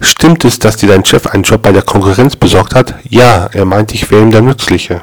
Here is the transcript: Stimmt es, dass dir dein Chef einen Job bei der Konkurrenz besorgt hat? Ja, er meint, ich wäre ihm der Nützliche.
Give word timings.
Stimmt 0.00 0.44
es, 0.44 0.58
dass 0.58 0.76
dir 0.76 0.88
dein 0.88 1.04
Chef 1.04 1.26
einen 1.26 1.42
Job 1.42 1.62
bei 1.62 1.72
der 1.72 1.82
Konkurrenz 1.82 2.34
besorgt 2.34 2.74
hat? 2.74 2.94
Ja, 3.08 3.48
er 3.52 3.66
meint, 3.66 3.92
ich 3.92 4.10
wäre 4.10 4.22
ihm 4.22 4.30
der 4.30 4.40
Nützliche. 4.40 5.02